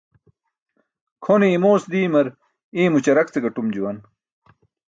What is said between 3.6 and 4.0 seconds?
juwan.